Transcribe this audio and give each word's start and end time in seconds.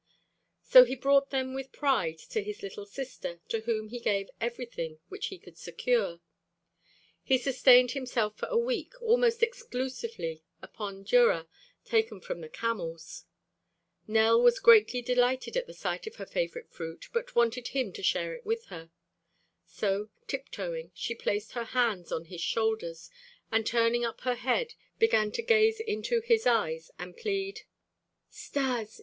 So 0.63 0.83
he 0.83 0.95
brought 0.95 1.29
them 1.29 1.53
with 1.53 1.71
pride 1.71 2.17
to 2.31 2.41
his 2.41 2.63
little 2.63 2.87
sister, 2.87 3.39
to 3.49 3.59
whom 3.59 3.89
he 3.89 3.99
gave 3.99 4.31
everything 4.39 4.97
which 5.09 5.27
he 5.27 5.37
could 5.37 5.59
secure; 5.59 6.19
he 7.21 7.37
sustained 7.37 7.91
himself 7.91 8.35
for 8.35 8.47
a 8.47 8.57
week 8.57 8.99
almost 8.99 9.43
exclusively 9.43 10.41
upon 10.59 11.03
durra 11.05 11.47
taken 11.85 12.19
from 12.19 12.41
the 12.41 12.49
camels. 12.49 13.25
Nell 14.07 14.41
was 14.41 14.57
greatly 14.57 15.03
delighted 15.03 15.55
at 15.55 15.67
the 15.67 15.71
sight 15.75 16.07
of 16.07 16.15
her 16.15 16.25
favorite 16.25 16.71
fruit 16.71 17.07
but 17.13 17.35
wanted 17.35 17.67
him 17.67 17.93
to 17.93 18.01
share 18.01 18.33
it 18.33 18.43
with 18.43 18.65
her. 18.73 18.89
So, 19.67 20.09
tiptoeing, 20.25 20.89
she 20.95 21.13
placed 21.13 21.51
her 21.51 21.63
hands 21.77 22.11
on 22.11 22.25
his 22.25 22.41
shoulders, 22.41 23.11
and 23.51 23.67
turning 23.67 24.03
up 24.03 24.21
her 24.21 24.33
head, 24.33 24.73
began 24.97 25.31
to 25.33 25.43
gaze 25.43 25.79
into 25.79 26.21
his 26.21 26.47
eyes 26.47 26.89
and 26.97 27.15
plead: 27.15 27.61
"Stas! 28.31 28.99